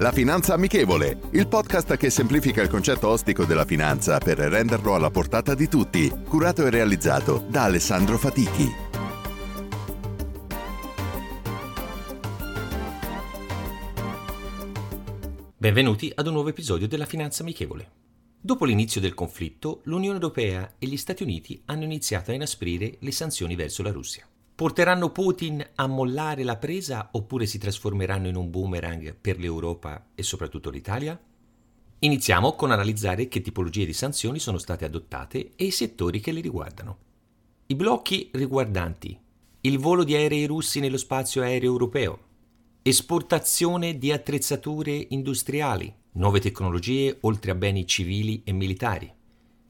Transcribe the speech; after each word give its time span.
La 0.00 0.12
Finanza 0.12 0.54
Amichevole, 0.54 1.22
il 1.32 1.48
podcast 1.48 1.96
che 1.96 2.08
semplifica 2.08 2.62
il 2.62 2.68
concetto 2.68 3.08
ostico 3.08 3.44
della 3.44 3.64
finanza 3.64 4.18
per 4.18 4.38
renderlo 4.38 4.94
alla 4.94 5.10
portata 5.10 5.56
di 5.56 5.66
tutti, 5.66 6.08
curato 6.08 6.64
e 6.64 6.70
realizzato 6.70 7.44
da 7.48 7.64
Alessandro 7.64 8.16
Fatichi. 8.16 8.70
Benvenuti 15.56 16.12
ad 16.14 16.28
un 16.28 16.32
nuovo 16.34 16.50
episodio 16.50 16.86
della 16.86 17.04
Finanza 17.04 17.42
Amichevole. 17.42 17.90
Dopo 18.40 18.66
l'inizio 18.66 19.00
del 19.00 19.14
conflitto, 19.14 19.80
l'Unione 19.86 20.14
Europea 20.14 20.74
e 20.78 20.86
gli 20.86 20.96
Stati 20.96 21.24
Uniti 21.24 21.60
hanno 21.64 21.82
iniziato 21.82 22.30
a 22.30 22.34
inasprire 22.34 22.98
le 23.00 23.10
sanzioni 23.10 23.56
verso 23.56 23.82
la 23.82 23.90
Russia. 23.90 24.24
Porteranno 24.58 25.10
Putin 25.10 25.64
a 25.76 25.86
mollare 25.86 26.42
la 26.42 26.56
presa 26.56 27.10
oppure 27.12 27.46
si 27.46 27.58
trasformeranno 27.58 28.26
in 28.26 28.34
un 28.34 28.50
boomerang 28.50 29.14
per 29.14 29.38
l'Europa 29.38 30.06
e 30.16 30.24
soprattutto 30.24 30.68
l'Italia? 30.68 31.16
Iniziamo 32.00 32.56
con 32.56 32.72
analizzare 32.72 33.28
che 33.28 33.40
tipologie 33.40 33.86
di 33.86 33.92
sanzioni 33.92 34.40
sono 34.40 34.58
state 34.58 34.84
adottate 34.84 35.52
e 35.54 35.66
i 35.66 35.70
settori 35.70 36.18
che 36.18 36.32
le 36.32 36.40
riguardano. 36.40 36.98
I 37.66 37.76
blocchi 37.76 38.30
riguardanti 38.32 39.16
il 39.60 39.78
volo 39.78 40.02
di 40.02 40.16
aerei 40.16 40.46
russi 40.46 40.80
nello 40.80 40.96
spazio 40.96 41.42
aereo 41.42 41.70
europeo, 41.70 42.18
esportazione 42.82 43.96
di 43.96 44.10
attrezzature 44.10 45.06
industriali, 45.10 45.94
nuove 46.14 46.40
tecnologie 46.40 47.16
oltre 47.20 47.52
a 47.52 47.54
beni 47.54 47.86
civili 47.86 48.42
e 48.42 48.50
militari, 48.50 49.08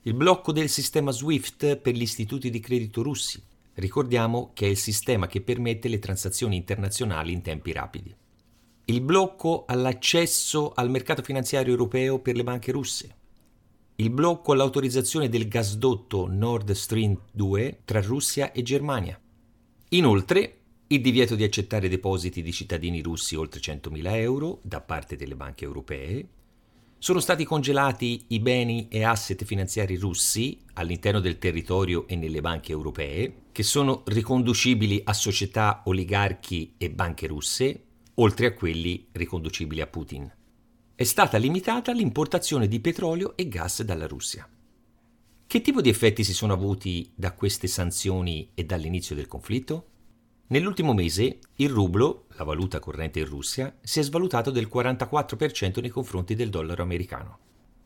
il 0.04 0.14
blocco 0.14 0.50
del 0.50 0.70
sistema 0.70 1.10
SWIFT 1.10 1.76
per 1.76 1.92
gli 1.92 2.00
istituti 2.00 2.48
di 2.48 2.60
credito 2.60 3.02
russi, 3.02 3.42
Ricordiamo 3.78 4.50
che 4.54 4.66
è 4.66 4.68
il 4.68 4.76
sistema 4.76 5.28
che 5.28 5.40
permette 5.40 5.86
le 5.86 6.00
transazioni 6.00 6.56
internazionali 6.56 7.32
in 7.32 7.42
tempi 7.42 7.70
rapidi. 7.72 8.12
Il 8.86 9.00
blocco 9.02 9.66
all'accesso 9.68 10.72
al 10.74 10.90
mercato 10.90 11.22
finanziario 11.22 11.70
europeo 11.70 12.18
per 12.18 12.34
le 12.34 12.42
banche 12.42 12.72
russe. 12.72 13.16
Il 13.94 14.10
blocco 14.10 14.50
all'autorizzazione 14.50 15.28
del 15.28 15.46
gasdotto 15.46 16.26
Nord 16.28 16.72
Stream 16.72 17.20
2 17.30 17.82
tra 17.84 18.00
Russia 18.00 18.50
e 18.50 18.62
Germania. 18.62 19.20
Inoltre, 19.90 20.58
il 20.88 21.00
divieto 21.00 21.36
di 21.36 21.44
accettare 21.44 21.88
depositi 21.88 22.42
di 22.42 22.52
cittadini 22.52 23.00
russi 23.00 23.36
oltre 23.36 23.60
100.000 23.60 24.12
euro 24.16 24.58
da 24.62 24.80
parte 24.80 25.14
delle 25.14 25.36
banche 25.36 25.64
europee 25.64 26.28
sono 27.00 27.20
stati 27.20 27.44
congelati 27.44 28.24
i 28.28 28.40
beni 28.40 28.88
e 28.88 29.04
asset 29.04 29.44
finanziari 29.44 29.96
russi 29.96 30.58
all'interno 30.74 31.20
del 31.20 31.38
territorio 31.38 32.08
e 32.08 32.16
nelle 32.16 32.40
banche 32.40 32.72
europee, 32.72 33.42
che 33.52 33.62
sono 33.62 34.02
riconducibili 34.06 35.00
a 35.04 35.12
società 35.12 35.82
oligarchi 35.84 36.74
e 36.76 36.90
banche 36.90 37.28
russe, 37.28 37.84
oltre 38.14 38.46
a 38.46 38.52
quelli 38.52 39.06
riconducibili 39.12 39.80
a 39.80 39.86
Putin. 39.86 40.28
È 40.96 41.04
stata 41.04 41.38
limitata 41.38 41.92
l'importazione 41.92 42.66
di 42.66 42.80
petrolio 42.80 43.36
e 43.36 43.46
gas 43.46 43.82
dalla 43.82 44.08
Russia. 44.08 44.48
Che 45.46 45.60
tipo 45.60 45.80
di 45.80 45.88
effetti 45.88 46.24
si 46.24 46.34
sono 46.34 46.52
avuti 46.52 47.12
da 47.14 47.32
queste 47.32 47.68
sanzioni 47.68 48.50
e 48.54 48.64
dall'inizio 48.64 49.14
del 49.14 49.28
conflitto? 49.28 49.86
Nell'ultimo 50.50 50.94
mese 50.94 51.40
il 51.56 51.68
rublo, 51.68 52.24
la 52.36 52.44
valuta 52.44 52.78
corrente 52.78 53.18
in 53.18 53.26
Russia, 53.26 53.76
si 53.82 54.00
è 54.00 54.02
svalutato 54.02 54.50
del 54.50 54.70
44% 54.72 55.82
nei 55.82 55.90
confronti 55.90 56.34
del 56.34 56.48
dollaro 56.48 56.82
americano. 56.82 57.38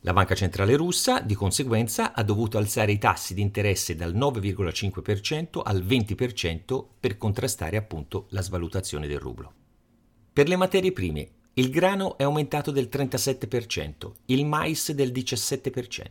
La 0.03 0.13
Banca 0.13 0.37
Centrale 0.37 0.77
russa, 0.77 1.21
di 1.21 1.35
conseguenza, 1.35 2.13
ha 2.15 2.23
dovuto 2.23 2.59
alzare 2.59 2.93
i 2.93 2.99
tassi 2.99 3.35
di 3.35 3.41
interesse 3.41 3.97
dal 3.97 4.15
9,5% 4.15 5.61
al 5.63 5.83
20% 5.83 6.85
per 7.01 7.17
contrastare 7.17 7.77
appunto 7.77 8.27
la 8.31 8.43
svalutazione 8.43 9.09
del 9.09 9.19
rublo. 9.19 9.53
Per 10.33 10.47
le 10.47 10.57
materie 10.57 10.93
prime, 10.93 11.31
il 11.55 11.69
grano 11.69 12.17
è 12.17 12.23
aumentato 12.23 12.71
del 12.71 12.89
37%, 12.91 14.13
il 14.27 14.47
mais 14.47 14.93
del 14.93 15.11
17%, 15.11 16.07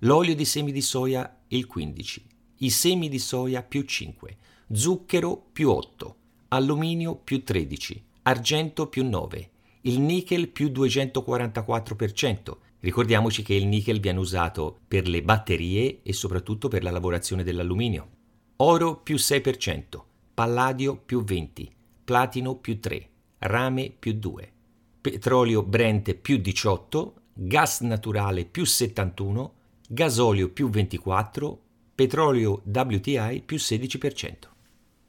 l'olio 0.00 0.36
di 0.36 0.44
semi 0.44 0.70
di 0.70 0.80
soia 0.80 1.40
il 1.48 1.68
15%, 1.72 2.37
i 2.58 2.70
semi 2.70 3.08
di 3.08 3.18
soia 3.18 3.62
più 3.62 3.84
5%, 3.86 4.36
zucchero 4.72 5.46
più 5.52 5.70
8, 5.70 6.16
alluminio 6.48 7.16
più 7.16 7.42
13, 7.42 8.04
argento 8.22 8.88
più 8.88 9.08
9, 9.08 9.50
il 9.82 10.00
nickel 10.00 10.48
più 10.48 10.68
244%. 10.68 12.56
Ricordiamoci 12.80 13.42
che 13.42 13.54
il 13.54 13.66
nickel 13.66 13.98
viene 13.98 14.18
usato 14.18 14.80
per 14.86 15.08
le 15.08 15.22
batterie 15.22 16.00
e 16.02 16.12
soprattutto 16.12 16.68
per 16.68 16.82
la 16.82 16.90
lavorazione 16.90 17.42
dell'alluminio. 17.42 18.08
Oro 18.56 18.96
più 18.96 19.16
6%, 19.16 20.02
palladio 20.34 20.96
più 20.96 21.24
20, 21.24 21.72
platino 22.04 22.56
più 22.56 22.78
3, 22.78 23.08
rame 23.38 23.92
più 23.96 24.12
2, 24.14 24.52
petrolio 25.00 25.62
Brent 25.62 26.14
più 26.14 26.38
18, 26.38 27.14
gas 27.34 27.80
naturale 27.80 28.44
più 28.44 28.64
71, 28.64 29.54
gasolio 29.88 30.48
più 30.50 30.68
24, 30.68 31.62
petrolio 31.98 32.62
WTI 32.64 33.42
più 33.44 33.56
16%. 33.56 34.34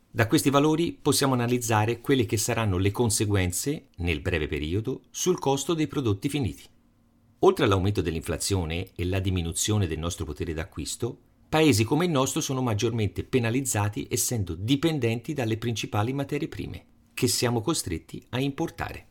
Da 0.09 0.25
questi 0.25 0.49
valori 0.49 0.97
possiamo 0.99 1.35
analizzare 1.35 2.01
quelle 2.01 2.25
che 2.25 2.37
saranno 2.37 2.79
le 2.79 2.89
conseguenze, 2.89 3.89
nel 3.97 4.21
breve 4.21 4.47
periodo, 4.47 5.03
sul 5.11 5.37
costo 5.37 5.75
dei 5.75 5.85
prodotti 5.85 6.29
finiti. 6.29 6.63
Oltre 7.41 7.65
all'aumento 7.65 8.01
dell'inflazione 8.01 8.89
e 8.95 9.05
la 9.05 9.19
diminuzione 9.19 9.85
del 9.85 9.99
nostro 9.99 10.25
potere 10.25 10.55
d'acquisto, 10.55 11.15
paesi 11.47 11.83
come 11.83 12.05
il 12.05 12.11
nostro 12.11 12.41
sono 12.41 12.63
maggiormente 12.63 13.23
penalizzati 13.23 14.07
essendo 14.09 14.55
dipendenti 14.55 15.33
dalle 15.33 15.57
principali 15.57 16.11
materie 16.11 16.47
prime, 16.47 16.85
che 17.13 17.27
siamo 17.27 17.61
costretti 17.61 18.25
a 18.29 18.39
importare. 18.39 19.05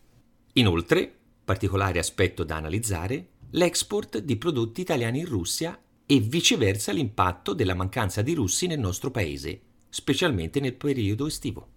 Inoltre, 0.54 1.16
particolare 1.44 2.00
aspetto 2.00 2.42
da 2.42 2.56
analizzare, 2.56 3.28
l'export 3.50 4.18
di 4.18 4.34
prodotti 4.34 4.80
italiani 4.80 5.20
in 5.20 5.26
Russia 5.26 5.80
e 6.10 6.20
viceversa 6.20 6.90
l'impatto 6.90 7.52
della 7.52 7.74
mancanza 7.74 8.22
di 8.22 8.32
russi 8.32 8.66
nel 8.66 8.78
nostro 8.78 9.10
paese 9.10 9.60
specialmente 9.90 10.60
nel 10.60 10.74
periodo 10.74 11.26
estivo. 11.26 11.68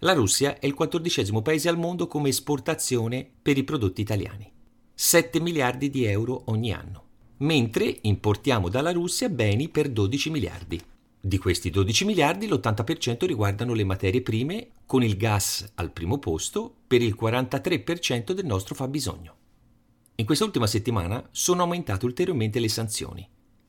La 0.00 0.12
Russia 0.12 0.58
è 0.58 0.66
il 0.66 0.74
quattordicesimo 0.74 1.42
paese 1.42 1.68
al 1.68 1.78
mondo 1.78 2.06
come 2.06 2.28
esportazione 2.28 3.28
per 3.40 3.56
i 3.56 3.64
prodotti 3.64 4.00
italiani, 4.00 4.50
7 4.94 5.40
miliardi 5.40 5.88
di 5.88 6.04
euro 6.04 6.42
ogni 6.46 6.72
anno, 6.72 7.04
mentre 7.38 7.98
importiamo 8.02 8.68
dalla 8.68 8.92
Russia 8.92 9.28
beni 9.28 9.68
per 9.68 9.88
12 9.88 10.30
miliardi. 10.30 10.80
Di 11.20 11.38
questi 11.38 11.70
12 11.70 12.04
miliardi 12.04 12.46
l'80% 12.46 13.24
riguardano 13.24 13.72
le 13.72 13.84
materie 13.84 14.20
prime, 14.20 14.72
con 14.84 15.02
il 15.02 15.16
gas 15.16 15.72
al 15.76 15.90
primo 15.90 16.18
posto 16.18 16.74
per 16.86 17.00
il 17.00 17.16
43% 17.18 18.32
del 18.32 18.44
nostro 18.44 18.74
fabbisogno. 18.74 19.36
In 20.16 20.26
quest'ultima 20.26 20.66
settimana 20.66 21.26
sono 21.32 21.62
aumentate 21.62 22.04
ulteriormente 22.04 22.60
le 22.60 22.68
sanzioni, 22.68 23.26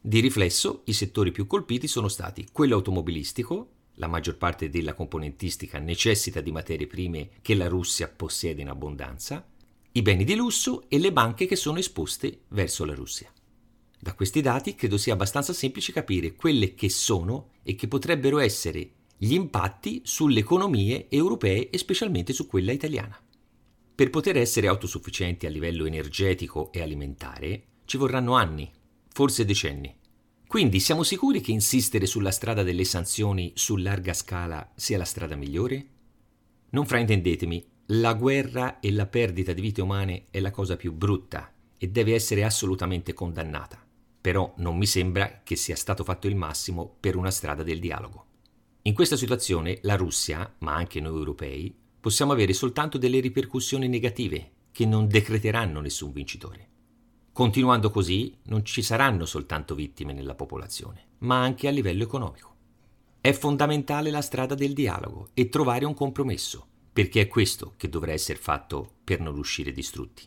di 0.08 0.20
riflesso, 0.20 0.84
i 0.86 0.94
settori 0.94 1.32
più 1.32 1.48
colpiti 1.48 1.88
sono 1.88 2.10
stati 2.10 2.50
quello 2.52 2.76
automobilistico, 2.76 3.70
la 3.96 4.06
maggior 4.06 4.38
parte 4.38 4.70
della 4.70 4.94
componentistica 4.94 5.80
necessita 5.80 6.42
di 6.42 6.52
materie 6.52 6.86
prime 6.86 7.30
che 7.42 7.56
la 7.56 7.68
Russia 7.68 8.08
possiede 8.08 8.62
in 8.62 8.70
abbondanza, 8.70 9.44
i 9.94 10.02
beni 10.04 10.24
di 10.24 10.36
lusso 10.36 10.84
e 10.90 11.00
le 11.00 11.12
banche 11.12 11.48
che 11.48 11.56
sono 11.56 11.80
esposte 11.80 12.42
verso 12.50 12.86
la 12.86 12.94
Russia. 12.94 13.34
Da 14.00 14.14
questi 14.14 14.42
dati 14.42 14.76
credo 14.76 14.98
sia 14.98 15.14
abbastanza 15.14 15.54
semplice 15.54 15.92
capire 15.92 16.36
quelle 16.36 16.76
che 16.76 16.92
sono 16.92 17.54
e 17.64 17.74
che 17.74 17.88
potrebbero 17.88 18.38
essere 18.38 18.92
gli 19.18 19.34
impatti 19.34 20.02
sulle 20.04 20.42
economie 20.42 21.08
europee 21.10 21.72
e 21.72 21.80
specialmente 21.80 22.32
su 22.32 22.46
quella 22.46 22.72
italiana. 22.72 23.20
Per 23.96 24.10
poter 24.12 24.38
essere 24.38 24.68
autosufficienti 24.68 25.48
a 25.48 25.50
livello 25.50 25.86
energetico 25.86 26.72
e 26.72 26.84
alimentare 26.84 27.64
ci 27.86 27.98
vorranno 27.98 28.36
anni, 28.36 28.72
forse 29.16 29.46
decenni. 29.46 29.96
Quindi 30.56 30.80
siamo 30.80 31.04
sicuri 31.04 31.42
che 31.42 31.52
insistere 31.52 32.06
sulla 32.06 32.32
strada 32.32 32.64
delle 32.64 32.86
sanzioni 32.86 33.52
su 33.56 33.76
larga 33.76 34.14
scala 34.14 34.72
sia 34.74 34.98
la 34.98 35.04
strada 35.04 35.36
migliore? 35.36 35.86
Non 36.70 36.86
fraintendetemi, 36.86 37.66
la 37.88 38.14
guerra 38.14 38.80
e 38.80 38.94
la 38.94 39.06
perdita 39.06 39.52
di 39.52 39.60
vite 39.60 39.82
umane 39.82 40.28
è 40.30 40.40
la 40.40 40.52
cosa 40.52 40.78
più 40.78 40.94
brutta 40.94 41.54
e 41.78 41.90
deve 41.90 42.14
essere 42.14 42.46
assolutamente 42.46 43.12
condannata. 43.12 43.86
Però 44.22 44.54
non 44.60 44.78
mi 44.78 44.86
sembra 44.86 45.42
che 45.44 45.58
sia 45.58 45.76
stato 45.76 46.06
fatto 46.06 46.28
il 46.28 46.38
massimo 46.38 46.96
per 47.02 47.18
una 47.18 47.32
strada 47.32 47.62
del 47.62 47.82
dialogo. 47.82 48.26
In 48.84 48.94
questa 48.94 49.18
situazione 49.18 49.80
la 49.82 49.98
Russia, 49.98 50.56
ma 50.60 50.74
anche 50.74 51.02
noi 51.02 51.18
europei, 51.18 51.76
possiamo 52.00 52.32
avere 52.32 52.54
soltanto 52.54 52.98
delle 52.98 53.20
ripercussioni 53.20 53.90
negative 53.90 54.52
che 54.72 54.86
non 54.86 55.10
decreteranno 55.10 55.82
nessun 55.82 56.14
vincitore. 56.14 56.70
Continuando 57.36 57.92
così 57.92 58.34
non 58.44 58.64
ci 58.64 58.82
saranno 58.82 59.26
soltanto 59.26 59.76
vittime 59.76 60.14
nella 60.14 60.36
popolazione, 60.36 61.16
ma 61.18 61.42
anche 61.42 61.68
a 61.68 61.72
livello 61.72 62.04
economico. 62.04 62.56
È 63.20 63.34
fondamentale 63.34 64.10
la 64.10 64.22
strada 64.22 64.56
del 64.56 64.72
dialogo 64.72 65.32
e 65.34 65.50
trovare 65.50 65.84
un 65.84 65.94
compromesso, 65.94 66.66
perché 66.94 67.20
è 67.20 67.28
questo 67.28 67.74
che 67.76 67.90
dovrà 67.90 68.14
essere 68.14 68.40
fatto 68.40 69.00
per 69.04 69.20
non 69.20 69.38
uscire 69.38 69.74
distrutti. 69.74 70.24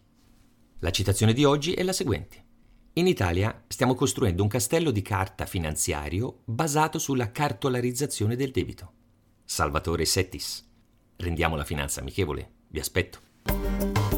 La 0.81 0.91
citazione 0.91 1.33
di 1.33 1.45
oggi 1.45 1.73
è 1.73 1.83
la 1.83 1.95
seguente. 1.95 2.45
In 2.93 3.07
Italia 3.07 3.65
stiamo 3.69 3.95
costruendo 3.95 4.43
un 4.43 4.51
castello 4.51 4.91
di 4.91 5.01
carta 5.01 5.47
finanziario 5.47 6.43
basato 6.45 6.99
sulla 6.99 7.33
cartolarizzazione 7.33 8.37
del 8.37 8.51
debito. 8.51 8.93
Salvatore 9.47 10.05
Settis. 10.05 10.71
Rendiamo 11.17 11.57
la 11.57 11.65
finanza 11.65 12.01
amichevole. 12.01 12.51
Vi 12.69 12.79
aspetto. 12.79 14.18